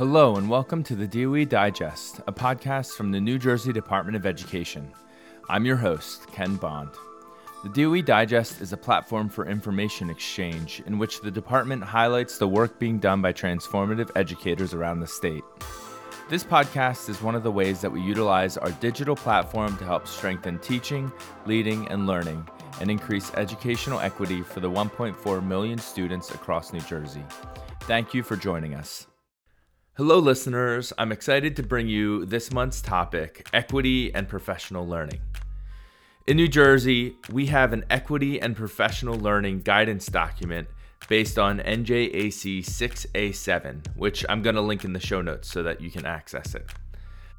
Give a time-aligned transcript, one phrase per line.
[0.00, 4.24] Hello, and welcome to the DOE Digest, a podcast from the New Jersey Department of
[4.24, 4.90] Education.
[5.50, 6.88] I'm your host, Ken Bond.
[7.64, 12.48] The DOE Digest is a platform for information exchange in which the department highlights the
[12.48, 15.44] work being done by transformative educators around the state.
[16.30, 20.08] This podcast is one of the ways that we utilize our digital platform to help
[20.08, 21.12] strengthen teaching,
[21.44, 22.48] leading, and learning
[22.80, 27.22] and increase educational equity for the 1.4 million students across New Jersey.
[27.80, 29.09] Thank you for joining us.
[30.00, 30.94] Hello, listeners.
[30.96, 35.20] I'm excited to bring you this month's topic equity and professional learning.
[36.26, 40.68] In New Jersey, we have an equity and professional learning guidance document
[41.10, 45.82] based on NJAC 6A7, which I'm going to link in the show notes so that
[45.82, 46.64] you can access it.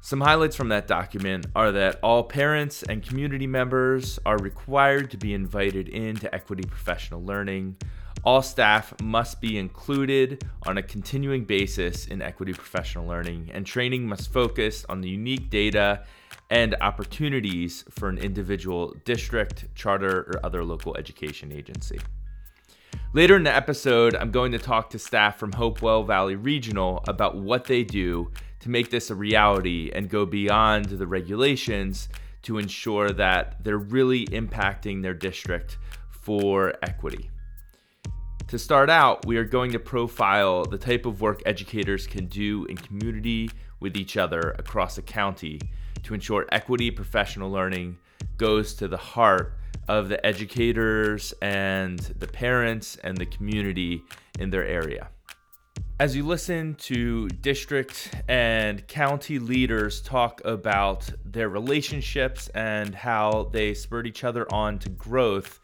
[0.00, 5.16] Some highlights from that document are that all parents and community members are required to
[5.16, 7.76] be invited into equity professional learning.
[8.24, 14.06] All staff must be included on a continuing basis in equity professional learning, and training
[14.06, 16.04] must focus on the unique data
[16.48, 21.98] and opportunities for an individual district, charter, or other local education agency.
[23.12, 27.36] Later in the episode, I'm going to talk to staff from Hopewell Valley Regional about
[27.36, 32.08] what they do to make this a reality and go beyond the regulations
[32.42, 35.76] to ensure that they're really impacting their district
[36.08, 37.31] for equity.
[38.52, 42.66] To start out, we are going to profile the type of work educators can do
[42.66, 43.50] in community
[43.80, 45.58] with each other across the county
[46.02, 47.96] to ensure equity professional learning
[48.36, 49.54] goes to the heart
[49.88, 54.02] of the educators and the parents and the community
[54.38, 55.08] in their area.
[55.98, 63.72] As you listen to district and county leaders talk about their relationships and how they
[63.72, 65.58] spurred each other on to growth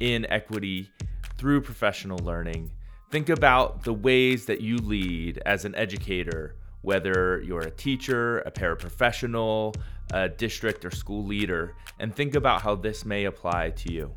[0.00, 0.90] in equity
[1.42, 2.70] through professional learning,
[3.10, 8.50] think about the ways that you lead as an educator, whether you're a teacher, a
[8.52, 9.74] paraprofessional,
[10.12, 14.12] a district or school leader, and think about how this may apply to you.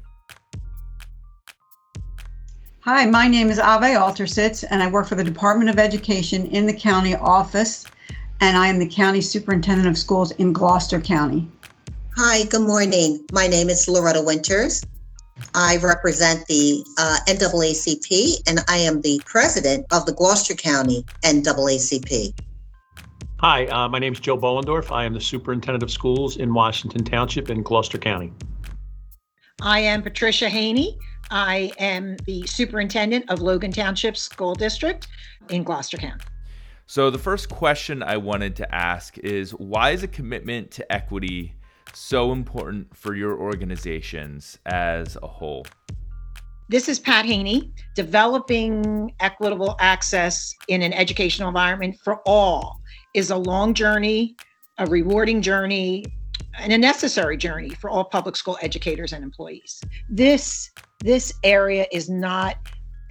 [2.81, 6.68] Hi, my name is Ave Altersitz, and I work for the Department of Education in
[6.68, 7.88] the county office,
[8.40, 11.47] and I am the county superintendent of schools in Gloucester County.
[12.18, 13.25] Hi, good morning.
[13.31, 14.85] My name is Loretta Winters.
[15.58, 22.38] I represent the uh, NAACP and I am the president of the Gloucester County NAACP.
[23.40, 24.92] Hi, uh, my name is Joe Bollendorf.
[24.92, 28.34] I am the superintendent of schools in Washington Township in Gloucester County.
[29.62, 30.98] I am Patricia Haney.
[31.32, 35.08] I am the superintendent of Logan Township School District
[35.48, 36.26] in Gloucester County.
[36.86, 41.55] So, the first question I wanted to ask is why is a commitment to equity
[41.96, 45.66] so important for your organizations as a whole?
[46.68, 52.82] This is Pat Haney, developing equitable access in an educational environment for all
[53.14, 54.36] is a long journey,
[54.80, 56.04] a rewarding journey,
[56.60, 59.80] and a necessary journey for all public school educators and employees.
[60.10, 62.58] This this area is not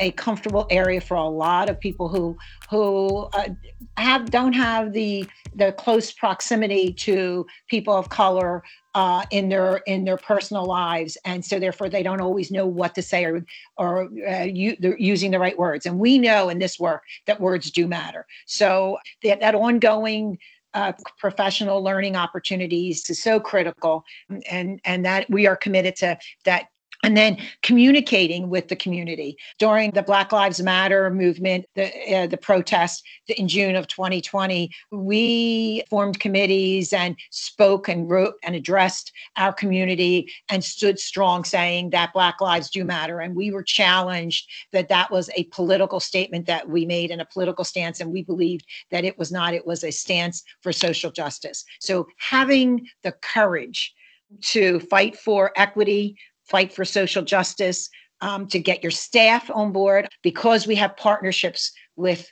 [0.01, 2.37] a comfortable area for a lot of people who
[2.71, 3.49] who uh,
[3.97, 8.63] have don't have the the close proximity to people of color
[8.95, 12.95] uh, in their in their personal lives, and so therefore they don't always know what
[12.95, 13.45] to say or
[13.77, 15.87] or uh, you, they're using the right words.
[15.87, 18.27] And we know in this work that words do matter.
[18.47, 20.39] So that that ongoing
[20.75, 24.05] uh, professional learning opportunities is so critical
[24.51, 26.67] and and that we are committed to that
[27.05, 29.37] and then communicating with the community.
[29.59, 35.83] During the black lives matter movement the uh, the protest in june of 2020 we
[35.89, 42.13] formed committees and spoke and wrote and addressed our community and stood strong saying that
[42.13, 43.21] black lives do matter.
[43.21, 47.27] And we were challenged that that was a political statement that we made and a
[47.27, 49.55] political stance and we believed that it was not.
[49.55, 51.65] It was a stance for social justice.
[51.81, 53.95] So having the courage
[54.41, 56.17] to fight for equity
[56.49, 57.89] fight for social justice,
[58.21, 62.31] um, to get your staff on board because we have partnerships with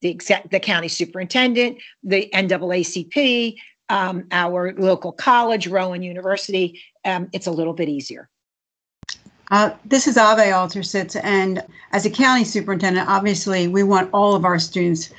[0.00, 0.18] the
[0.50, 3.56] the county superintendent, the NAACP,
[3.88, 6.80] um, our local college, Rowan University.
[7.04, 8.28] Um, it's a little bit easier.
[9.50, 11.62] Uh, this is Ave Altersitz, and
[11.92, 15.10] as a county superintendent, obviously we want all of our students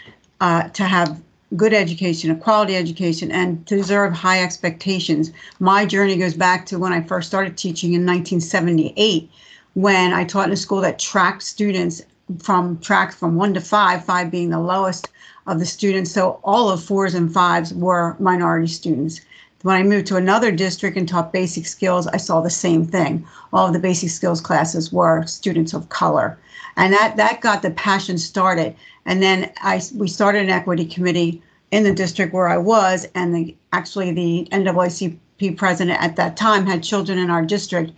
[0.42, 1.22] uh, to have
[1.56, 5.32] good education, a quality education, and to deserve high expectations.
[5.60, 9.30] My journey goes back to when I first started teaching in 1978,
[9.74, 12.02] when I taught in a school that tracked students
[12.40, 15.10] from track from one to five, five being the lowest
[15.48, 16.12] of the students.
[16.12, 19.22] So all of fours and fives were minority students.
[19.62, 23.26] When I moved to another district and taught basic skills, I saw the same thing.
[23.54, 26.38] All of the basic skills classes were students of color.
[26.78, 28.76] And that, that got the passion started.
[29.06, 31.42] And then I, we started an equity committee
[31.72, 36.66] in the district where I was, and the, actually the NAACP president at that time
[36.66, 37.92] had children in our district,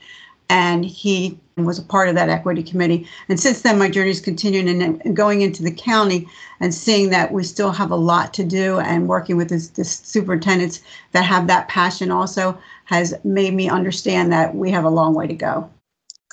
[0.50, 3.08] and he was a part of that equity committee.
[3.30, 6.28] And since then, my journey is continuing and, going into the county
[6.60, 10.82] and seeing that we still have a lot to do and working with the superintendents
[11.12, 15.28] that have that passion also has made me understand that we have a long way
[15.28, 15.70] to go.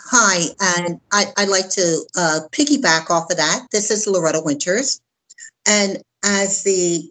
[0.00, 3.66] Hi, and I, would like to uh, piggyback off of that.
[3.72, 5.00] This is Loretta Winters.
[5.66, 7.10] And as the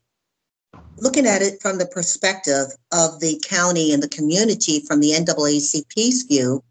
[0.97, 6.23] looking at it from the perspective of the county and the community from the NAACP's
[6.23, 6.63] view,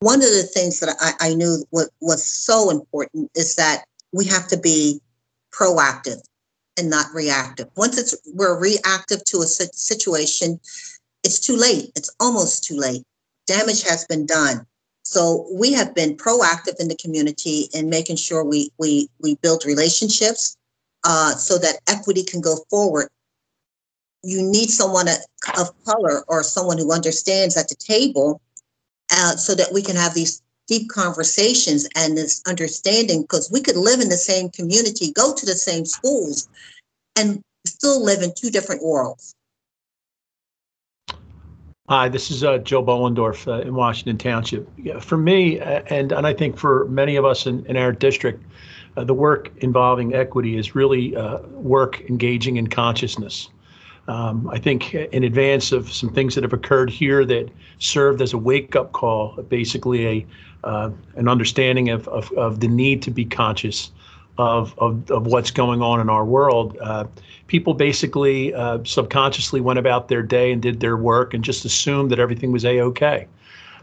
[0.00, 4.26] one of the things that I, I knew what was so important is that we
[4.26, 5.00] have to be
[5.52, 6.20] proactive
[6.76, 7.68] and not reactive.
[7.76, 10.60] Once it's we're reactive to a situation,
[11.22, 11.90] it's too late.
[11.96, 13.02] It's almost too late.
[13.46, 14.66] Damage has been done.
[15.04, 19.64] So we have been proactive in the community in making sure we we we build
[19.66, 20.56] relationships
[21.04, 23.08] uh, so that equity can go forward.
[24.22, 25.06] You need someone
[25.58, 28.40] of color or someone who understands at the table
[29.12, 33.76] uh, so that we can have these deep conversations and this understanding because we could
[33.76, 36.48] live in the same community, go to the same schools,
[37.16, 39.33] and still live in two different worlds.
[41.90, 44.66] Hi, this is uh, Joe Bollendorf uh, in Washington Township.
[44.78, 47.92] Yeah, for me, uh, and and I think for many of us in, in our
[47.92, 48.42] district,
[48.96, 53.50] uh, the work involving equity is really uh, work engaging in consciousness.
[54.08, 57.50] Um, I think in advance of some things that have occurred here that
[57.80, 60.26] served as a wake-up call, basically a
[60.64, 63.90] uh, an understanding of, of, of the need to be conscious
[64.38, 66.76] of, of, of what's going on in our world.
[66.80, 67.04] Uh,
[67.46, 72.10] people basically uh, subconsciously went about their day and did their work and just assumed
[72.10, 73.26] that everything was a-okay.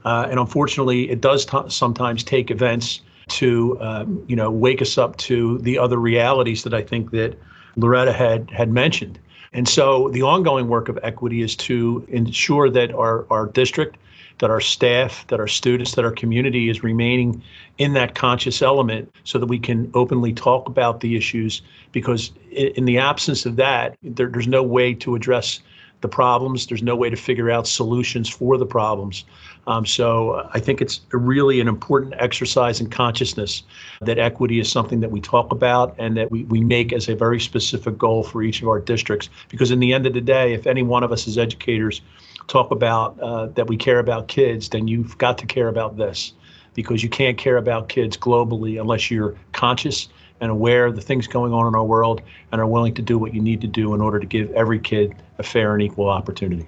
[0.03, 4.97] Uh, and unfortunately, it does t- sometimes take events to um, you know wake us
[4.97, 7.37] up to the other realities that I think that
[7.77, 9.19] Loretta had had mentioned.
[9.53, 13.97] And so the ongoing work of equity is to ensure that our, our district,
[14.41, 17.41] that our staff, that our students, that our community is remaining
[17.77, 21.61] in that conscious element so that we can openly talk about the issues.
[21.91, 25.59] Because in the absence of that, there, there's no way to address
[26.01, 26.65] the problems.
[26.65, 29.25] There's no way to figure out solutions for the problems.
[29.67, 33.63] Um, so I think it's really an important exercise in consciousness
[34.01, 37.15] that equity is something that we talk about and that we, we make as a
[37.15, 39.29] very specific goal for each of our districts.
[39.49, 42.01] Because in the end of the day, if any one of us as educators
[42.47, 46.33] talk about uh, that we care about kids, then you've got to care about this
[46.73, 50.07] because you can't care about kids globally unless you're conscious
[50.39, 52.21] and aware of the things going on in our world
[52.51, 54.79] and are willing to do what you need to do in order to give every
[54.79, 56.67] kid a fair and equal opportunity.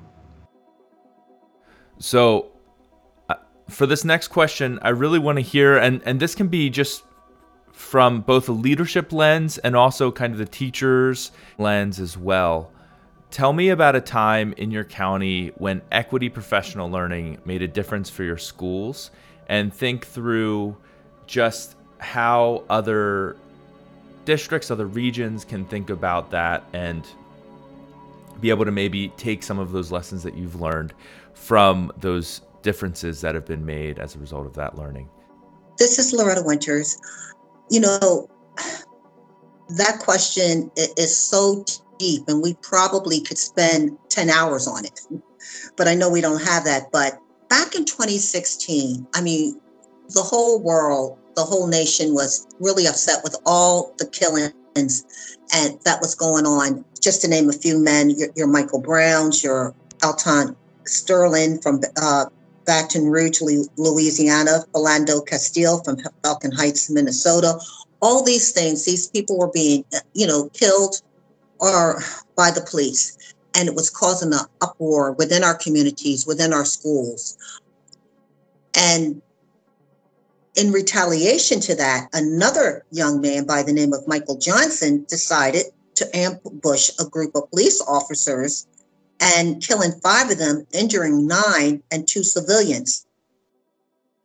[1.98, 2.53] So, uh,
[3.74, 7.04] for this next question, I really want to hear, and, and this can be just
[7.72, 12.72] from both a leadership lens and also kind of the teacher's lens as well.
[13.32, 18.10] Tell me about a time in your county when equity professional learning made a difference
[18.10, 19.10] for your schools
[19.50, 20.78] and think through
[21.26, 23.36] just how other
[24.26, 27.08] districts, other regions can think about that and
[28.40, 30.94] be able to maybe take some of those lessons that you've learned
[31.34, 35.10] from those differences that have been made as a result of that learning.
[35.78, 37.00] This is Loretta Winters.
[37.70, 38.30] You know,
[39.70, 41.64] that question is so
[42.00, 45.00] deep, and we probably could spend 10 hours on it.
[45.76, 46.92] But I know we don't have that.
[46.92, 49.60] But back in 2016, I mean,
[50.10, 54.54] the whole world the whole nation was really upset with all the killings
[55.54, 56.84] and that was going on.
[57.02, 62.26] Just to name a few men, your, your Michael Browns, your Alton Sterling from uh,
[62.66, 63.42] Baton Rouge,
[63.78, 67.60] Louisiana, Philando Castile from Falcon Heights, Minnesota.
[68.02, 71.02] All these things, these people were being, you know, killed
[71.60, 72.02] or
[72.36, 73.18] by the police.
[73.56, 77.38] And it was causing an uproar within our communities, within our schools.
[78.76, 79.22] And
[80.56, 85.66] in retaliation to that, another young man by the name of Michael Johnson decided
[85.96, 88.68] to ambush a group of police officers
[89.24, 93.06] and killing five of them, injuring nine and two civilians.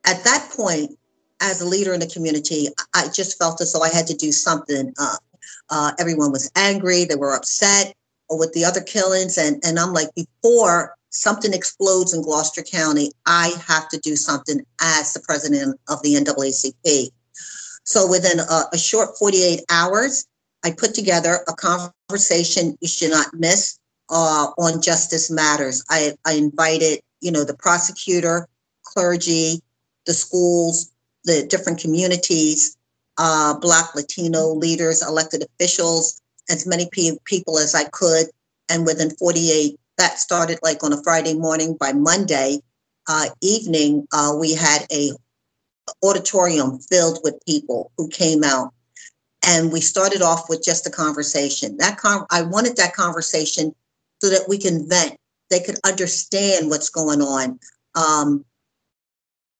[0.04, 0.98] At that point,
[1.40, 4.32] as a leader in the community, I just felt as though I had to do
[4.32, 4.92] something.
[4.98, 5.16] Uh,
[5.70, 7.94] uh, everyone was angry, they were upset
[8.28, 9.38] with the other killings.
[9.38, 14.60] And, and I'm like, before something explodes in Gloucester County, I have to do something
[14.80, 17.10] as the president of the NAACP.
[17.84, 20.26] So within a, a short 48 hours,
[20.64, 23.78] I put together a conversation you should not miss
[24.10, 25.84] uh, on Justice Matters.
[25.88, 28.48] I, I invited, you know, the prosecutor,
[28.82, 29.60] clergy,
[30.06, 30.90] the schools,
[31.24, 32.76] the different communities,
[33.18, 38.26] uh, Black, Latino leaders, elected officials, as many pe- people as I could.
[38.68, 41.76] And within 48, that started like on a Friday morning.
[41.78, 42.60] By Monday
[43.08, 45.12] uh, evening, uh, we had a
[46.02, 48.72] auditorium filled with people who came out
[49.46, 53.74] and we started off with just a conversation that con- i wanted that conversation
[54.20, 55.16] so that we can vent.
[55.50, 57.58] They could understand what's going on
[57.94, 58.44] um,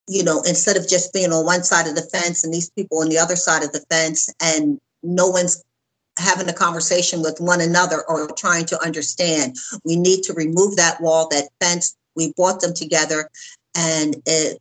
[0.09, 2.99] you know instead of just being on one side of the fence and these people
[2.99, 5.63] on the other side of the fence and no one's
[6.19, 9.57] having a conversation with one another or trying to understand.
[9.85, 11.95] We need to remove that wall that fence.
[12.17, 13.31] We brought them together
[13.77, 14.59] and it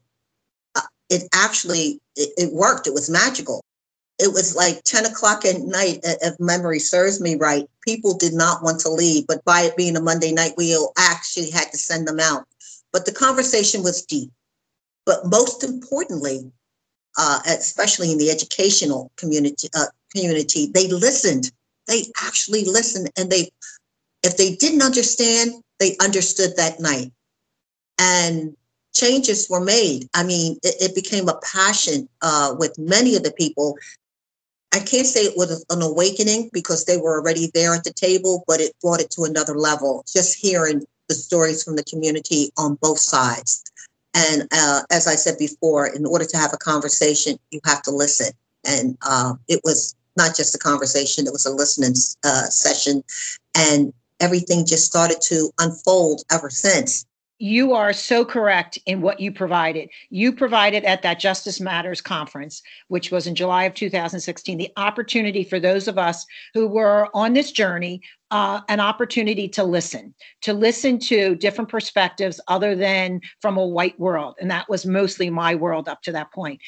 [0.76, 2.86] uh, it actually it, it worked.
[2.86, 3.64] It was magical
[4.20, 7.70] it was like 10 o'clock at night, if memory serves me right.
[7.82, 11.52] People did not want to leave, but by it being a Monday night, we actually
[11.52, 12.46] had to send them out.
[12.92, 14.32] But the conversation was deep.
[15.06, 16.52] But most importantly,
[17.18, 21.52] uh, especially in the educational community, uh, community, they listened.
[21.88, 23.50] They actually listened, and they,
[24.24, 27.12] if they didn't understand, they understood that night,
[27.98, 28.58] and
[28.94, 30.10] changes were made.
[30.14, 33.78] I mean, it, it became a passion uh, with many of the people
[34.74, 38.44] I can't say it was an awakening because they were already there at the table,
[38.48, 40.04] but it brought it to another level.
[40.12, 43.64] Just hearing the stories from the community on both sides.
[44.14, 47.92] And uh, as I said before, in order to have a conversation, you have to
[47.92, 48.34] listen.
[48.66, 51.94] And uh, it was not just a conversation, it was a listening
[52.26, 53.04] uh, session.
[53.56, 57.06] And everything just started to unfold ever since
[57.40, 59.90] you are so correct in what you provided.
[60.10, 65.44] You provided at that Justice Matters conference, which was in July of 2016, the opportunity
[65.44, 68.02] for those of us who were on this journey,
[68.32, 74.00] uh, an opportunity to listen, to listen to different perspectives other than from a white
[74.00, 74.36] world.
[74.42, 76.60] And that was mostly my world up to that point.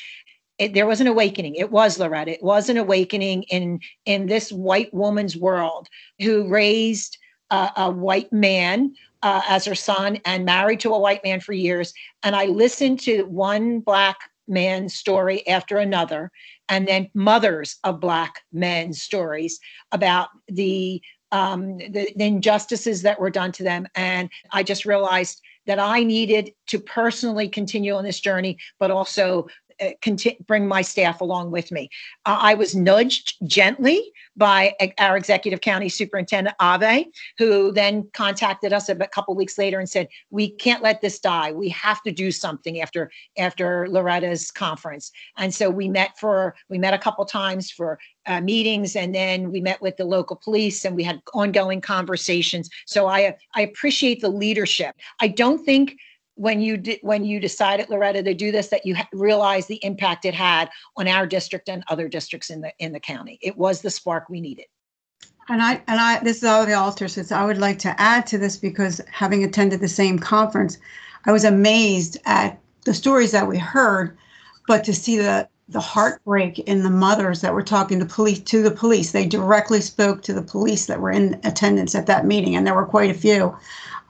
[0.60, 1.56] It, there was an awakening.
[1.56, 2.32] It was Loretta.
[2.32, 5.88] It was an awakening in in this white woman's world
[6.20, 7.18] who raised
[7.50, 11.54] a, a white man uh, as her son and married to a white man for
[11.54, 11.94] years.
[12.24, 16.32] And I listened to one black man's story after another,
[16.68, 19.60] and then mothers of black men's stories
[19.92, 23.88] about the um, the, the injustices that were done to them.
[23.94, 29.48] And I just realized that I needed to personally continue on this journey, but also
[29.82, 31.90] uh, bring my staff along with me.
[32.26, 37.08] Uh, I was nudged gently by our executive county superintendent Ave,
[37.38, 41.52] who then contacted us a couple weeks later and said, "We can't let this die.
[41.52, 46.78] We have to do something after after Loretta's conference." And so we met for we
[46.78, 50.86] met a couple times for uh, meetings, and then we met with the local police,
[50.86, 52.70] and we had ongoing conversations.
[52.86, 54.96] So I I appreciate the leadership.
[55.20, 55.98] I don't think
[56.40, 60.24] when you did when you decided loretta to do this that you realized the impact
[60.24, 63.82] it had on our district and other districts in the in the county it was
[63.82, 64.66] the spark we needed
[65.50, 68.28] and I and I this is all of the Altersitz I would like to add
[68.28, 70.78] to this because having attended the same conference,
[71.26, 74.16] I was amazed at the stories that we heard,
[74.68, 78.62] but to see the the heartbreak in the mothers that were talking to police to
[78.62, 79.12] the police.
[79.12, 82.76] They directly spoke to the police that were in attendance at that meeting, and there
[82.76, 83.58] were quite a few.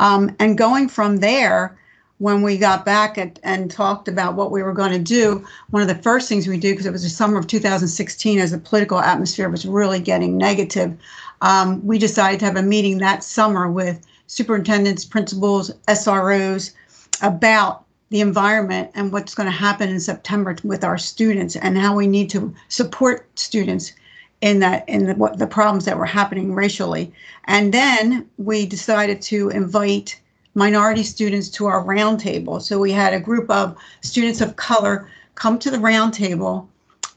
[0.01, 1.78] Um, and going from there,
[2.19, 5.81] when we got back at, and talked about what we were going to do, one
[5.81, 8.57] of the first things we did, because it was the summer of 2016, as the
[8.57, 10.95] political atmosphere was really getting negative,
[11.41, 16.73] um, we decided to have a meeting that summer with superintendents, principals, SROs
[17.21, 21.95] about the environment and what's going to happen in September with our students and how
[21.95, 23.93] we need to support students
[24.41, 27.13] in that in the, what the problems that were happening racially.
[27.45, 30.19] And then we decided to invite
[30.59, 32.61] minority students to our roundtable.
[32.61, 36.67] So we had a group of students of color come to the roundtable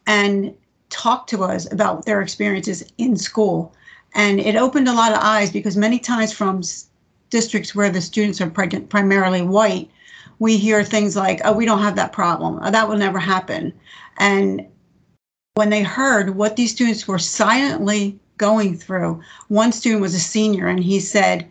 [0.06, 0.54] and
[0.90, 3.74] talk to us about their experiences in school.
[4.14, 6.62] And it opened a lot of eyes because many times from
[7.30, 9.90] districts where the students are primarily white,
[10.38, 12.60] we hear things like, oh, we don't have that problem.
[12.62, 13.72] Oh, that will never happen.
[14.18, 14.66] And
[15.54, 20.68] when they heard what these students were silently going through, one student was a senior
[20.68, 21.48] and he said,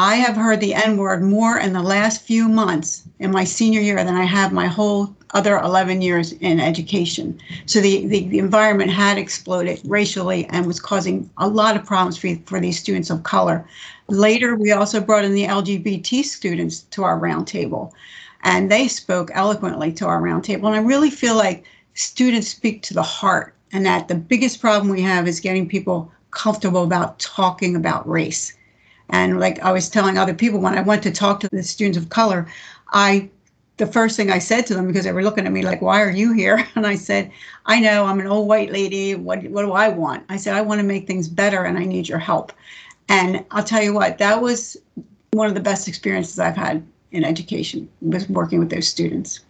[0.00, 3.80] I have heard the N word more in the last few months in my senior
[3.80, 7.40] year than I have my whole other 11 years in education.
[7.66, 12.16] So the, the, the, environment had exploded racially and was causing a lot of problems
[12.16, 13.66] for, for these students of color.
[14.06, 17.90] Later, we also brought in the LGBT students to our roundtable,
[18.44, 20.68] and they spoke eloquently to our roundtable.
[20.68, 21.64] And I really feel like
[21.94, 26.12] students speak to the heart, and that the biggest problem we have is getting people
[26.30, 28.52] comfortable about talking about race
[29.10, 31.98] And like I was telling other people, when I went to talk to the students
[31.98, 32.46] of color,
[32.92, 33.30] I
[33.78, 36.02] the first thing I said to them because they were looking at me like, "Why
[36.02, 37.30] are you here?" And I said,
[37.66, 39.14] "I know I'm an old white lady.
[39.14, 41.84] What what do I want?" I said, "I want to make things better, and I
[41.84, 42.52] need your help."
[43.08, 44.76] And I'll tell you what, that was
[45.32, 49.40] one of the best experiences I've had in education was working with those students.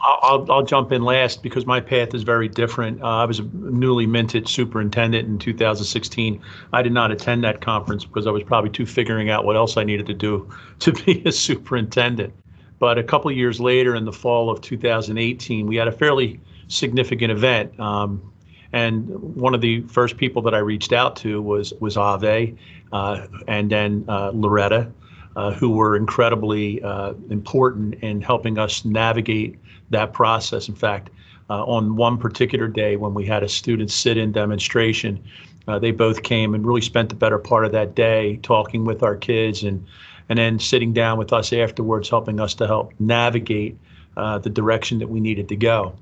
[0.00, 3.02] I'll, I'll jump in last because my path is very different.
[3.02, 6.40] Uh, I was a newly minted superintendent in 2016.
[6.72, 9.76] I did not attend that conference because I was probably too figuring out what else
[9.76, 10.48] I needed to do
[10.80, 12.32] to be a superintendent.
[12.78, 17.32] But a couple years later, in the fall of 2018, we had a fairly significant
[17.32, 17.78] event.
[17.80, 18.32] Um,
[18.72, 22.54] and one of the first people that I reached out to was was Ave,
[22.92, 24.92] uh, and then uh, Loretta,
[25.34, 29.58] uh, who were incredibly uh, important in helping us navigate
[29.90, 30.68] that process.
[30.68, 31.10] In fact,
[31.50, 35.22] uh, on one particular day when we had a student sit-in demonstration,
[35.66, 39.02] uh, they both came and really spent the better part of that day talking with
[39.02, 39.86] our kids and
[40.30, 43.78] and then sitting down with us afterwards, helping us to help navigate
[44.14, 45.94] the direction that we needed to go.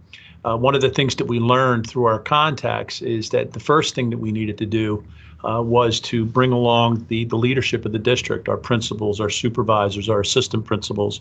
[0.46, 3.96] Uh, one of the things that we learned through our contacts is that the first
[3.96, 5.04] thing that we needed to do
[5.44, 10.08] uh, was to bring along the, the leadership of the district, our principals, our supervisors,
[10.08, 11.20] our assistant principals,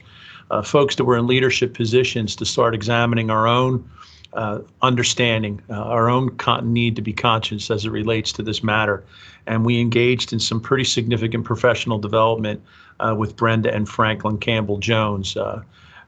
[0.52, 3.90] uh, folks that were in leadership positions to start examining our own
[4.34, 8.64] uh, understanding, uh, our own con- need to be conscious as it relates to this
[8.64, 9.04] matter.
[9.48, 12.62] And we engaged in some pretty significant professional development
[13.00, 15.36] uh, with Brenda and Franklin Campbell Jones.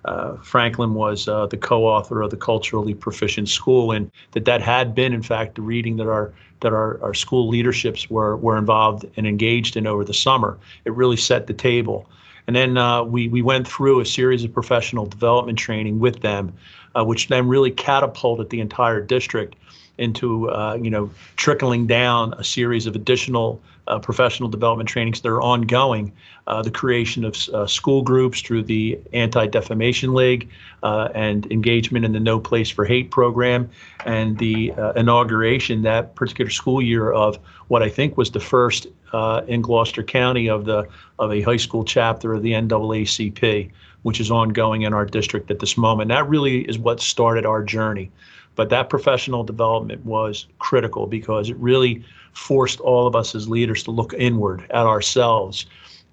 [0.07, 4.95] Uh, Franklin was uh, the co-author of the Culturally Proficient School, and that that had
[4.95, 9.05] been, in fact, the reading that our that our, our school leaderships were were involved
[9.17, 10.57] and engaged in over the summer.
[10.85, 12.09] It really set the table.
[12.47, 16.53] And then uh, we we went through a series of professional development training with them,
[16.95, 19.57] uh, which then really catapulted the entire district
[19.97, 25.29] into uh, you know trickling down a series of additional uh, professional development trainings that
[25.29, 26.11] are ongoing,
[26.47, 30.49] uh, the creation of uh, school groups through the Anti Defamation League
[30.83, 33.69] uh, and engagement in the No Place for Hate program,
[34.05, 38.87] and the uh, inauguration that particular school year of what I think was the first
[39.13, 40.87] uh, in Gloucester County of the
[41.19, 43.71] of a high school chapter of the NAACP,
[44.03, 46.09] which is ongoing in our district at this moment.
[46.09, 48.11] That really is what started our journey.
[48.57, 53.83] But that professional development was critical because it really forced all of us as leaders
[53.83, 55.65] to look inward at ourselves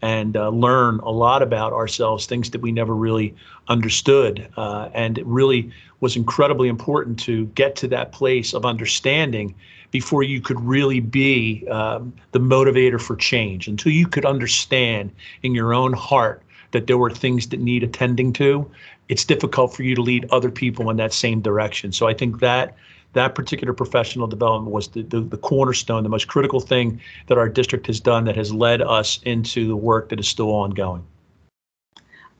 [0.02, 3.34] and uh, learn a lot about ourselves, things that we never really
[3.68, 4.46] understood.
[4.56, 9.54] Uh, and it really was incredibly important to get to that place of understanding
[9.90, 15.10] before you could really be um, the motivator for change, until you could understand
[15.42, 18.70] in your own heart that there were things that need attending to.
[19.08, 21.92] It's difficult for you to lead other people in that same direction.
[21.92, 22.76] So I think that
[23.14, 27.48] that particular professional development was the, the, the, cornerstone, the most critical thing that our
[27.48, 31.04] district has done that has led us into the work that is still ongoing.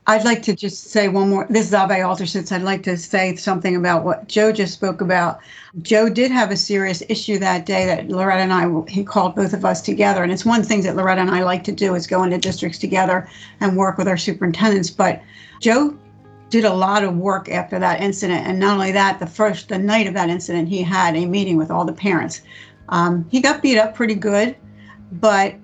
[0.07, 1.47] I'd like to just say one more.
[1.49, 2.51] This is Ave Altersitz.
[2.51, 5.39] I'd like to say something about what Joe just spoke about.
[5.81, 9.53] Joe did have a serious issue that day that Loretta and I, he called both
[9.53, 10.21] of us together.
[10.21, 12.77] And it's one thing that Loretta and I like to do is go into districts
[12.77, 13.27] together
[13.61, 14.91] and work with our superintendents.
[14.91, 15.23] But
[15.59, 15.97] Joe
[16.49, 18.45] did a lot of work after that incident.
[18.47, 21.57] And not only that, the first, the night of that incident, he had a meeting
[21.57, 22.41] with all the parents.
[22.89, 24.55] Um, he got beat up pretty good,
[25.13, 25.55] but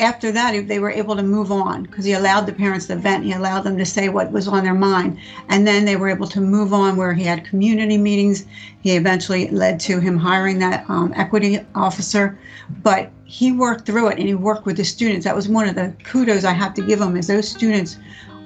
[0.00, 3.24] after that, they were able to move on because he allowed the parents to vent.
[3.24, 5.18] He allowed them to say what was on their mind.
[5.48, 8.46] And then they were able to move on where he had community meetings.
[8.80, 12.38] He eventually led to him hiring that um, equity officer.
[12.82, 15.24] But he worked through it and he worked with the students.
[15.24, 17.98] That was one of the kudos I have to give him is those students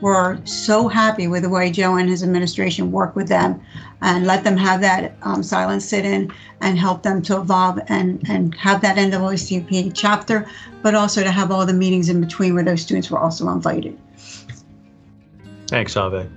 [0.03, 3.63] were so happy with the way Joe and his administration worked with them
[4.03, 8.21] and let them have that um, silent sit in and help them to evolve and,
[8.29, 10.47] and have that NAACP chapter,
[10.83, 13.97] but also to have all the meetings in between where those students were also invited.
[15.69, 16.29] Thanks, Ave.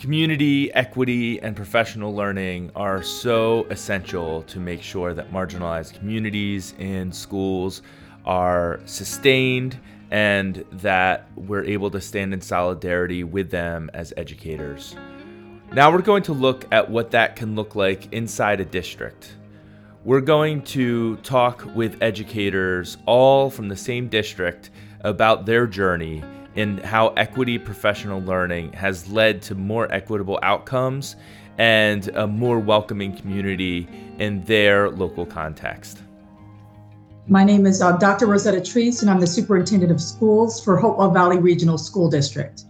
[0.00, 7.12] Community, equity, and professional learning are so essential to make sure that marginalized communities in
[7.12, 7.82] schools
[8.24, 9.78] are sustained
[10.10, 14.96] and that we're able to stand in solidarity with them as educators.
[15.72, 19.36] Now we're going to look at what that can look like inside a district.
[20.04, 24.70] We're going to talk with educators all from the same district
[25.02, 26.24] about their journey
[26.56, 31.16] and how equity professional learning has led to more equitable outcomes
[31.58, 33.86] and a more welcoming community
[34.18, 36.02] in their local context.
[37.26, 38.26] My name is uh, Dr.
[38.26, 42.64] Rosetta Treece, and I'm the Superintendent of Schools for Hopewell Valley Regional School District.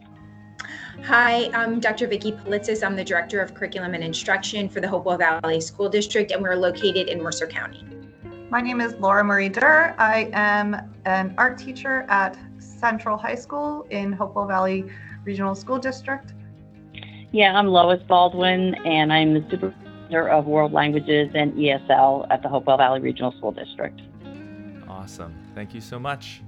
[1.04, 2.06] Hi, I'm Dr.
[2.06, 2.84] Vicki Politzis.
[2.84, 6.56] I'm the Director of Curriculum and Instruction for the Hopewell Valley School District, and we're
[6.56, 7.84] located in Mercer County.
[8.50, 9.94] My name is Laura Marie Durr.
[9.98, 14.84] I am an art teacher at Central High School in Hopewell Valley
[15.24, 16.34] Regional School District.
[17.32, 22.48] Yeah, I'm Lois Baldwin, and I'm the Superintendent of world languages and ESL at the
[22.48, 24.00] Hopewell Valley Regional School District.
[25.00, 25.34] Awesome.
[25.54, 26.42] Thank you so much.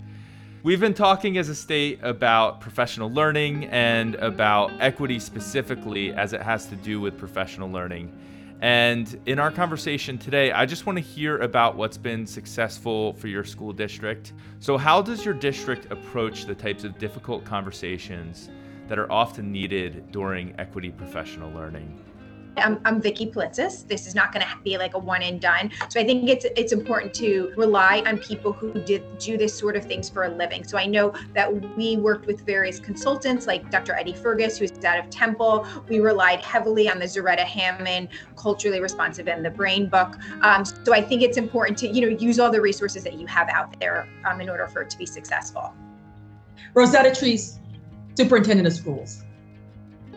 [0.62, 6.42] We've been talking as a state about professional learning and about equity specifically as it
[6.42, 8.14] has to do with professional learning.
[8.60, 13.26] And in our conversation today, I just want to hear about what's been successful for
[13.26, 14.34] your school district.
[14.60, 18.50] So, how does your district approach the types of difficult conversations
[18.86, 21.98] that are often needed during equity professional learning?
[22.56, 23.86] I'm, I'm Vicki Plitzis.
[23.86, 25.70] This is not going to be like a one and done.
[25.88, 29.76] So I think it's it's important to rely on people who did do this sort
[29.76, 30.64] of things for a living.
[30.64, 33.94] So I know that we worked with various consultants like Dr.
[33.94, 35.66] Eddie Fergus, who's out of Temple.
[35.88, 40.16] We relied heavily on the Zaretta Hammond culturally responsive and the Brain Book.
[40.42, 43.26] Um, so I think it's important to you know use all the resources that you
[43.26, 45.74] have out there um, in order for it to be successful.
[46.74, 47.58] Rosetta Treece,
[48.16, 49.24] Superintendent of Schools.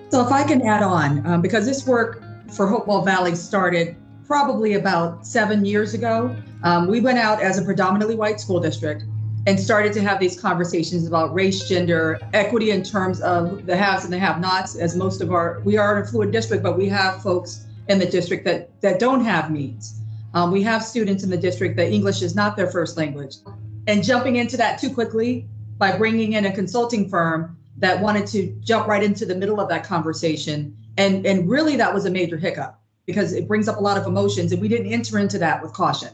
[0.10, 2.22] So if I can add on, um, because this work
[2.54, 6.36] for Hopewell Valley started probably about seven years ago.
[6.64, 9.04] Um, we went out as a predominantly white school district
[9.48, 14.04] and started to have these conversations about race, gender, equity in terms of the haves
[14.04, 14.76] and the have-nots.
[14.76, 18.06] As most of our, we are a fluid district, but we have folks in the
[18.08, 20.02] district that that don't have means.
[20.34, 23.36] Um, we have students in the district that English is not their first language.
[23.88, 28.48] And jumping into that too quickly by bringing in a consulting firm that wanted to
[28.62, 32.38] jump right into the middle of that conversation and and really that was a major
[32.38, 35.62] hiccup because it brings up a lot of emotions and we didn't enter into that
[35.62, 36.10] with caution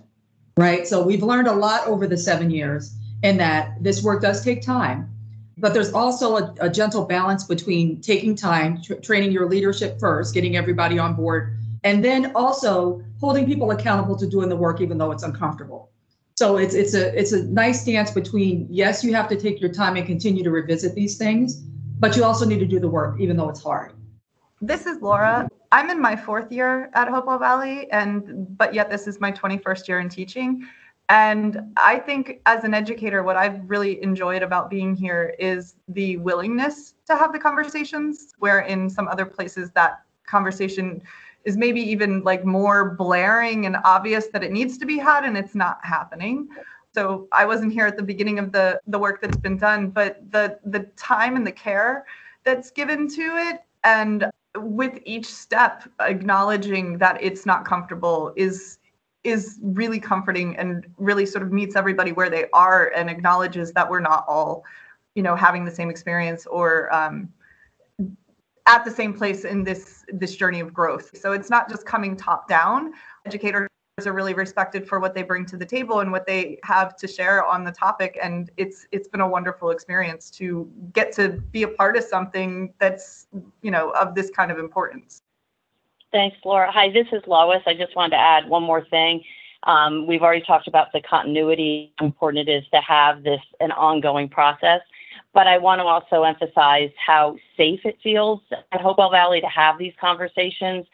[0.58, 0.86] right?
[0.88, 4.62] So we've learned a lot over the seven years in that this work does take
[4.62, 5.08] time
[5.58, 10.34] but there's also a, a gentle balance between taking time tra- training your leadership first
[10.34, 14.98] getting everybody on board and then also holding people accountable to doing the work even
[14.98, 15.92] though it's uncomfortable.
[16.36, 19.72] So it's it's a it's a nice dance between yes you have to take your
[19.72, 21.62] time and continue to revisit these things
[22.00, 23.94] but you also need to do the work even though it's hard
[24.62, 25.50] this is Laura.
[25.72, 29.88] I'm in my fourth year at Hopewell Valley, and but yet this is my 21st
[29.88, 30.68] year in teaching.
[31.10, 36.18] And I think as an educator, what I've really enjoyed about being here is the
[36.18, 41.02] willingness to have the conversations, where in some other places that conversation
[41.44, 45.36] is maybe even like more blaring and obvious that it needs to be had and
[45.36, 46.48] it's not happening.
[46.94, 50.32] So I wasn't here at the beginning of the the work that's been done, but
[50.32, 52.06] the the time and the care
[52.44, 54.26] that's given to it and
[54.58, 58.78] with each step acknowledging that it's not comfortable is
[59.24, 63.90] is really comforting and really sort of meets everybody where they are and acknowledges that
[63.90, 64.64] we're not all
[65.16, 67.32] you know having the same experience or um,
[68.68, 71.12] at the same place in this this journey of growth.
[71.18, 72.94] So it's not just coming top down.
[73.26, 73.68] Educators
[74.08, 77.08] are really respected for what they bring to the table and what they have to
[77.08, 78.18] share on the topic.
[78.22, 82.74] And it's it's been a wonderful experience to get to be a part of something
[82.80, 83.28] that's
[83.62, 85.22] you know of this kind of importance.
[86.12, 86.72] Thanks laura.
[86.72, 87.62] Hi this is lois.
[87.66, 89.24] I just wanted to add one more thing.
[89.64, 93.72] Um, we've already talked about the continuity how important it is to have this an
[93.72, 94.82] ongoing process.
[95.34, 99.78] But I want to also emphasize how safe it feels at Hopewell Valley to have
[99.78, 100.86] these conversations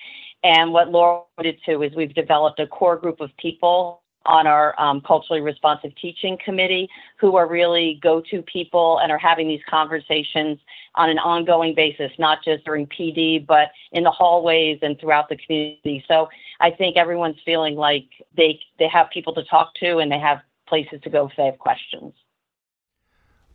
[0.43, 4.79] and what Laura alluded to is we've developed a core group of people on our
[4.79, 10.59] um, culturally responsive teaching committee who are really go-to people and are having these conversations
[10.95, 15.37] on an ongoing basis, not just during PD, but in the hallways and throughout the
[15.37, 16.03] community.
[16.07, 16.27] So
[16.59, 20.39] I think everyone's feeling like they they have people to talk to and they have
[20.67, 22.13] places to go if they have questions.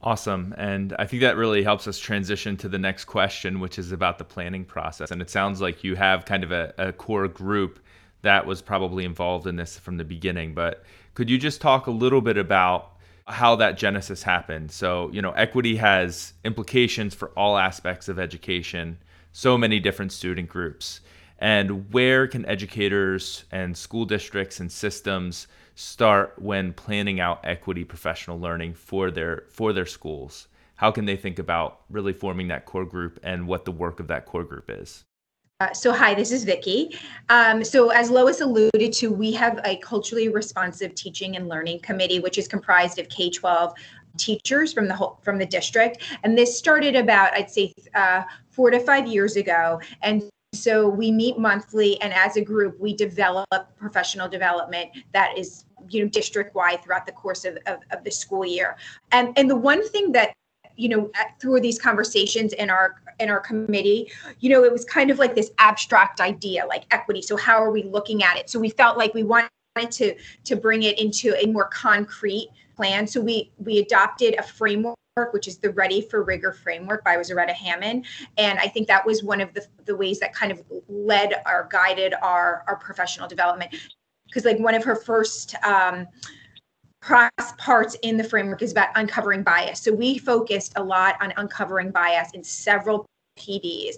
[0.04, 0.52] Awesome.
[0.58, 4.18] And I think that really helps us transition to the next question, which is about
[4.18, 5.12] the planning process.
[5.12, 7.78] And it sounds like you have kind of a, a, core group
[8.22, 10.54] that was probably involved in this from the beginning.
[10.54, 10.82] But
[11.14, 12.96] could you just talk a little bit about
[13.28, 14.72] how that genesis happened?
[14.72, 18.98] So, you know, equity has implications for all aspects of education,
[19.30, 21.00] so many different student groups.
[21.38, 28.38] And where can educators and school districts and systems start when planning out equity professional
[28.38, 30.48] learning for their for their schools?
[30.76, 34.08] How can they think about really forming that core group and what the work of
[34.08, 35.04] that core group is?
[35.60, 36.98] Uh, so hi, this is Vicki.
[37.28, 42.18] Um, so as Lois alluded to, we have a culturally responsive teaching and learning committee,
[42.18, 43.72] which is comprised of K-12
[44.18, 48.70] teachers from the whole from the district, and this started about I'd say uh, four
[48.70, 53.46] to five years ago, and so we meet monthly, and as a group, we develop
[53.76, 58.10] professional development that is, you know, district wide throughout the course of, of, of the
[58.10, 58.76] school year.
[59.12, 60.34] And and the one thing that
[60.76, 61.10] you know
[61.40, 64.10] through these conversations in our in our committee
[64.40, 67.70] you know it was kind of like this abstract idea like equity so how are
[67.70, 69.50] we looking at it so we felt like we wanted
[69.90, 73.06] to to bring it into a more concrete plan.
[73.06, 74.96] So we we adopted a framework
[75.30, 78.06] which is the Ready for Rigor framework by Zaretta Hammond.
[78.38, 81.68] And I think that was one of the, the ways that kind of led or
[81.70, 83.74] guided our, our professional development.
[84.26, 86.06] Because like one of her first um,
[87.02, 89.80] parts in the framework is about uncovering bias.
[89.80, 93.04] So we focused a lot on uncovering bias in several
[93.38, 93.96] PDs.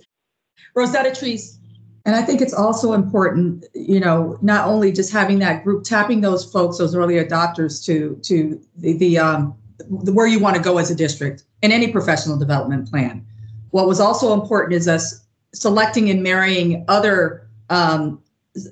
[0.75, 1.59] Rosetta Treece.
[2.07, 6.21] And I think it's also important, you know, not only just having that group tapping
[6.21, 10.63] those folks, those early adopters to to the, the um the, where you want to
[10.63, 13.27] go as a district in any professional development plan.
[13.71, 18.23] What was also important is us selecting and marrying other um,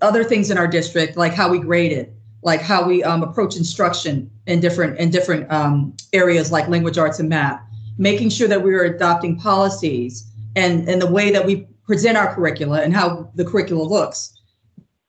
[0.01, 4.31] other things in our district, like how we graded, like how we um, approach instruction
[4.47, 7.61] in different in different um, areas like language arts and math,
[7.99, 12.35] making sure that we are adopting policies and and the way that we present our
[12.35, 14.39] curricula and how the curricula looks,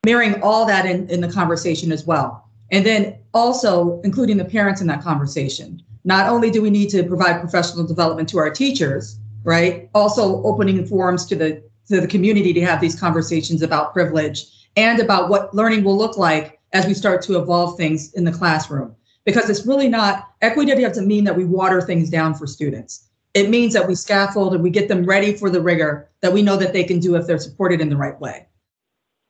[0.04, 2.43] mirroring all that in, in the conversation as well.
[2.70, 5.82] And then also including the parents in that conversation.
[6.04, 9.88] Not only do we need to provide professional development to our teachers, right?
[9.94, 14.46] Also opening forums to the to the community to have these conversations about privilege
[14.76, 18.32] and about what learning will look like as we start to evolve things in the
[18.32, 18.94] classroom.
[19.24, 23.08] Because it's really not equity doesn't mean that we water things down for students.
[23.34, 26.42] It means that we scaffold and we get them ready for the rigor that we
[26.42, 28.46] know that they can do if they're supported in the right way.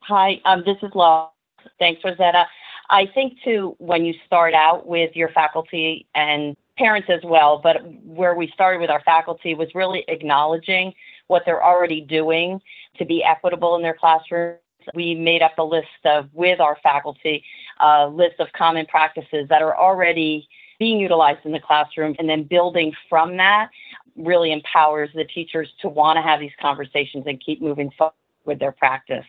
[0.00, 1.30] Hi, um, this is Law.
[1.78, 2.46] Thanks, Rosetta.
[2.90, 7.82] I think too, when you start out with your faculty and parents as well, but
[8.04, 10.92] where we started with our faculty was really acknowledging
[11.28, 12.60] what they're already doing
[12.98, 14.58] to be equitable in their classrooms.
[14.94, 17.42] We made up a list of, with our faculty,
[17.80, 20.46] a list of common practices that are already
[20.78, 23.70] being utilized in the classroom and then building from that
[24.16, 28.58] really empowers the teachers to want to have these conversations and keep moving forward with
[28.58, 29.24] their practice.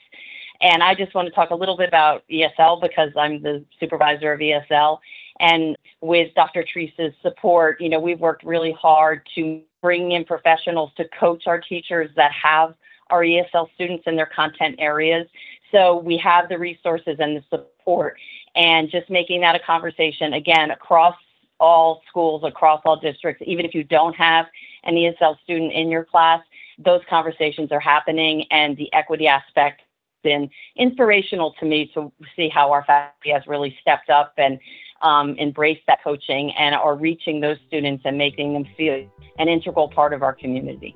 [0.61, 4.31] And I just want to talk a little bit about ESL because I'm the supervisor
[4.33, 4.99] of ESL.
[5.39, 6.63] And with Dr.
[6.63, 11.59] Treece's support, you know, we've worked really hard to bring in professionals to coach our
[11.59, 12.73] teachers that have
[13.09, 15.27] our ESL students in their content areas.
[15.71, 18.17] So we have the resources and the support
[18.55, 21.15] and just making that a conversation again across
[21.59, 24.45] all schools, across all districts, even if you don't have
[24.83, 26.41] an ESL student in your class,
[26.77, 29.81] those conversations are happening and the equity aspect
[30.25, 34.59] been inspirational to me to see how our faculty has really stepped up and
[35.01, 39.07] um, embraced that coaching and are reaching those students and making them feel
[39.37, 40.95] an integral part of our community.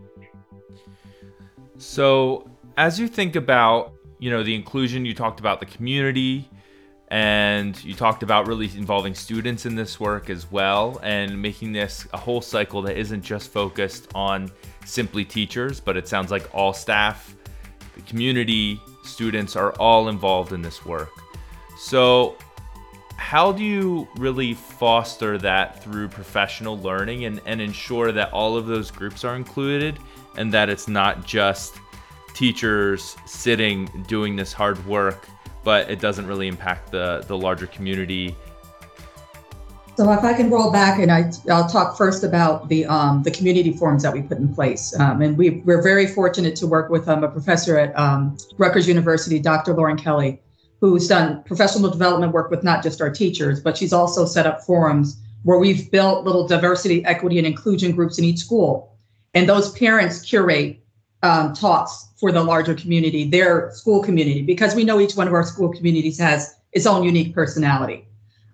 [1.78, 6.50] So, as you think about, you know, the inclusion, you talked about the community
[7.10, 12.08] and you talked about really involving students in this work as well and making this
[12.14, 14.52] a whole cycle that isn't just focused on
[14.86, 17.36] simply teachers, but it sounds like all staff,
[17.94, 21.12] the community, students are all involved in this work.
[21.78, 22.36] So,
[23.16, 28.66] how do you really foster that through professional learning and, and ensure that all of
[28.66, 30.00] those groups are included
[30.38, 31.76] and that it's not just
[32.34, 35.28] teachers sitting doing this hard work,
[35.66, 38.36] but it doesn't really impact the, the larger community?
[40.00, 43.32] So if I can roll back and I, I'll talk first about the um, the
[43.32, 44.98] community forums that we put in place.
[44.98, 48.88] Um, and we, we're very fortunate to work with um, a professor at um, Rutgers
[48.88, 49.74] University, Dr.
[49.74, 50.42] Lauren Kelly,
[50.80, 54.62] who's done professional development work with not just our teachers, but she's also set up
[54.62, 58.96] forums where we've built little diversity, equity, and inclusion groups in each school.
[59.34, 60.80] And those parents curate
[61.24, 65.34] um, talks for the larger community, their school community, because we know each one of
[65.34, 68.06] our school communities has its own unique personality.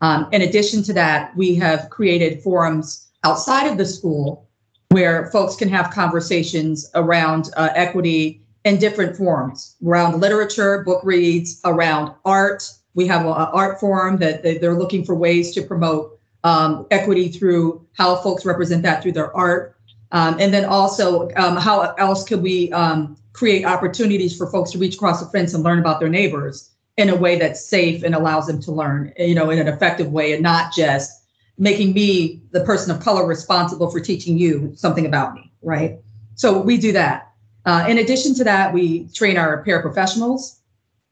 [0.01, 4.47] Um, in addition to that, we have created forums outside of the school
[4.89, 11.61] where folks can have conversations around uh, equity in different forms around literature, book reads,
[11.65, 12.69] around art.
[12.93, 17.85] We have an art forum that they're looking for ways to promote um, equity through
[17.93, 19.75] how folks represent that through their art.
[20.11, 24.77] Um, and then also, um, how else could we um, create opportunities for folks to
[24.77, 28.15] reach across the fence and learn about their neighbors in a way that's safe and
[28.15, 31.23] allows them to learn, you know, in an effective way and not just
[31.57, 35.99] making me the person of color responsible for teaching you something about me, right?
[36.35, 37.31] So we do that.
[37.65, 40.59] Uh, in addition to that, we train our paraprofessionals.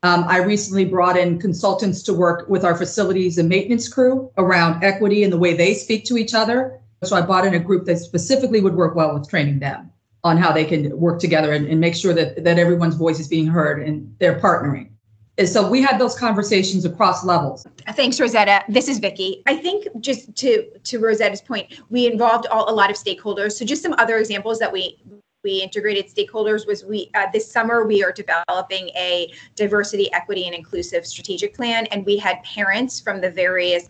[0.03, 4.83] Um, I recently brought in consultants to work with our facilities and maintenance crew around
[4.83, 6.79] equity and the way they speak to each other.
[7.03, 9.91] So I brought in a group that specifically would work well with training them
[10.23, 13.27] on how they can work together and, and make sure that, that everyone's voice is
[13.27, 14.89] being heard and they're partnering.
[15.37, 17.65] And so we had those conversations across levels.
[17.93, 18.63] Thanks, Rosetta.
[18.69, 19.41] This is Vicki.
[19.47, 23.53] I think just to to Rosetta's point, we involved all, a lot of stakeholders.
[23.53, 25.01] So just some other examples that we
[25.43, 30.55] we integrated stakeholders was we uh, this summer we are developing a diversity equity and
[30.55, 33.89] inclusive strategic plan and we had parents from the various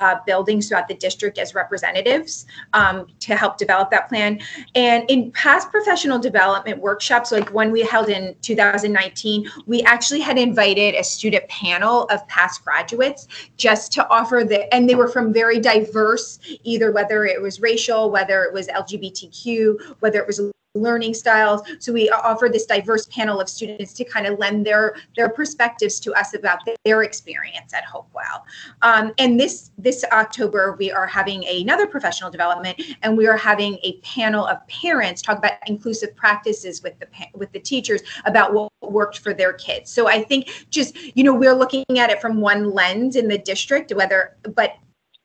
[0.00, 4.40] uh, buildings throughout the district as representatives um, to help develop that plan.
[4.74, 10.38] And in past professional development workshops, like one we held in 2019, we actually had
[10.38, 15.32] invited a student panel of past graduates just to offer the, and they were from
[15.32, 20.40] very diverse, either whether it was racial, whether it was LGBTQ, whether it was
[20.76, 21.62] learning styles.
[21.78, 25.98] So we offer this diverse panel of students to kind of lend their their perspectives
[26.00, 28.44] to us about their experience at Hopewell.
[28.82, 33.78] Um, and this this October we are having another professional development, and we are having
[33.82, 38.70] a panel of parents talk about inclusive practices with the with the teachers about what
[38.82, 39.90] worked for their kids.
[39.90, 43.38] So I think just you know we're looking at it from one lens in the
[43.38, 44.76] district, whether but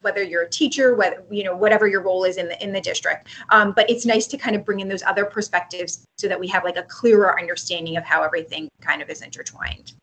[0.01, 2.81] whether you're a teacher, whether you know whatever your role is in the in the
[2.81, 3.29] district.
[3.49, 6.47] Um, but it's nice to kind of bring in those other perspectives so that we
[6.47, 9.93] have like a clearer understanding of how everything kind of is intertwined.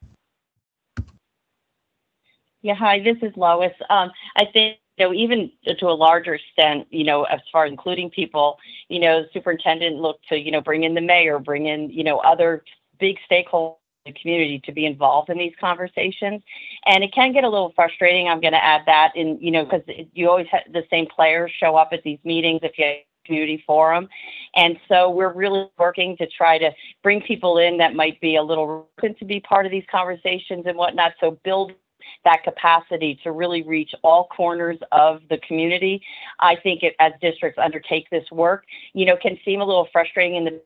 [2.63, 3.73] Yeah, hi, this is Lois.
[3.89, 7.71] Um, I think you know, even to a larger extent, you know, as far as
[7.71, 8.59] including people,
[8.89, 12.19] you know, superintendent looked to, you know, bring in the mayor, bring in, you know,
[12.19, 12.65] other
[12.99, 13.77] big stakeholders
[14.09, 16.43] the community to be involved in these conversations.
[16.87, 18.29] And it can get a little frustrating.
[18.29, 19.83] I'm going to add that in, you know, because
[20.15, 23.07] you always have the same players show up at these meetings if you have a
[23.27, 24.09] community forum.
[24.57, 26.71] And so we're really working to try to
[27.03, 30.65] bring people in that might be a little reluctant to be part of these conversations
[30.67, 31.13] and whatnot.
[31.21, 31.73] So build
[32.25, 36.03] that capacity to really reach all corners of the community.
[36.41, 40.37] I think it, as districts undertake this work, you know, can seem a little frustrating
[40.37, 40.61] in the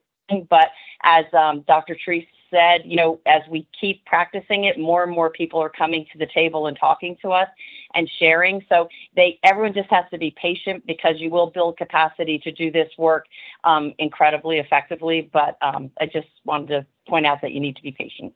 [0.49, 0.69] but
[1.03, 1.95] as um, Dr.
[1.95, 6.05] Treece said, you know, as we keep practicing it, more and more people are coming
[6.11, 7.49] to the table and talking to us
[7.95, 8.63] and sharing.
[8.69, 12.71] So they, everyone just has to be patient because you will build capacity to do
[12.71, 13.25] this work
[13.63, 15.29] um, incredibly effectively.
[15.33, 18.33] But um, I just wanted to point out that you need to be patient.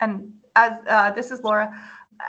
[0.00, 1.72] And as uh, this is Laura,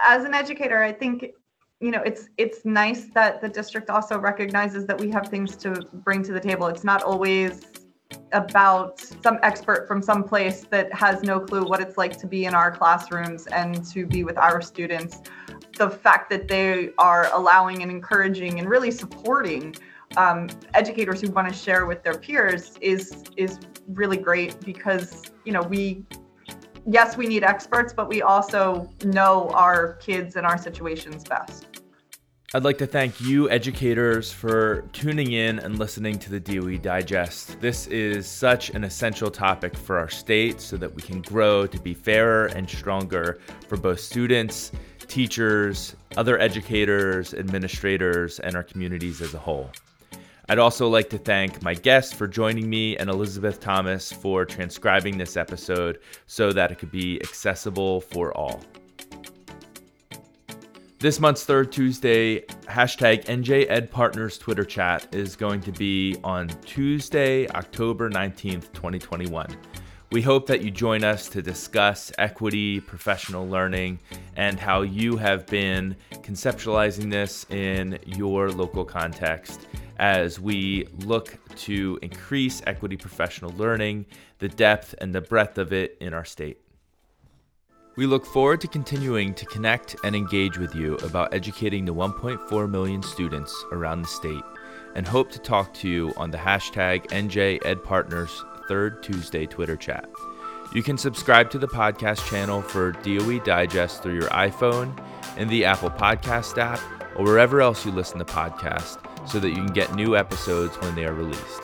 [0.08, 1.34] as an educator, I think
[1.82, 5.72] you know it's it's nice that the district also recognizes that we have things to
[5.94, 6.68] bring to the table.
[6.68, 7.64] It's not always
[8.32, 12.46] about some expert from some place that has no clue what it's like to be
[12.46, 15.22] in our classrooms and to be with our students.
[15.78, 19.76] The fact that they are allowing and encouraging and really supporting
[20.18, 25.52] um, educators who want to share with their peers is is really great because you
[25.52, 26.06] know we
[26.88, 31.75] yes we need experts but we also know our kids and our situations best
[32.56, 37.60] I'd like to thank you, educators, for tuning in and listening to the DOE Digest.
[37.60, 41.78] This is such an essential topic for our state so that we can grow to
[41.82, 49.34] be fairer and stronger for both students, teachers, other educators, administrators, and our communities as
[49.34, 49.70] a whole.
[50.48, 55.18] I'd also like to thank my guests for joining me and Elizabeth Thomas for transcribing
[55.18, 58.64] this episode so that it could be accessible for all.
[60.98, 66.48] This month's third Tuesday hashtag NJ Ed Partners Twitter chat is going to be on
[66.66, 69.58] Tuesday, October 19th, 2021.
[70.14, 74.00] We hope that you join us to discuss equity, professional learning,
[74.38, 79.68] and how you have been conceptualizing this in your local context
[80.00, 84.06] as we look to increase equity professional learning,
[84.40, 86.65] the depth and the breadth of it in our state.
[87.98, 92.70] We look forward to continuing to connect and engage with you about educating the 1.4
[92.70, 94.44] million students around the state
[94.96, 100.10] and hope to talk to you on the hashtag NJEdPartners Third Tuesday Twitter chat.
[100.74, 105.00] You can subscribe to the podcast channel for DOE Digest through your iPhone
[105.38, 106.82] in the Apple Podcast app
[107.16, 110.96] or wherever else you listen to podcasts so that you can get new episodes when
[110.96, 111.62] they are released.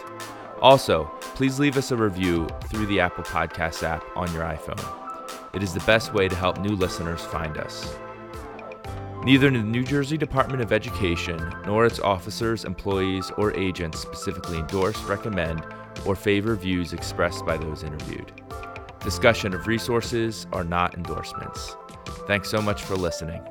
[0.61, 5.00] Also, please leave us a review through the Apple Podcast app on your iPhone.
[5.53, 7.95] It is the best way to help new listeners find us.
[9.23, 14.99] Neither the New Jersey Department of Education nor its officers, employees, or agents specifically endorse,
[15.03, 15.63] recommend,
[16.05, 18.31] or favor views expressed by those interviewed.
[19.01, 21.75] Discussion of resources are not endorsements.
[22.27, 23.41] Thanks so much for listening.